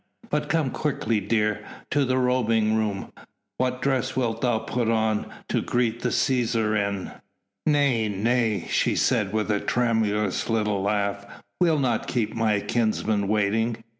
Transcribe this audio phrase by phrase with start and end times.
[0.31, 3.11] But come quickly, dear, to thy robing room;
[3.59, 7.11] what dress wilt put on to greet the Cæsar in?"
[7.67, 11.27] "Nay, nay," she said with a tremulous little laugh,
[11.59, 13.83] "we'll not keep my kinsman waiting.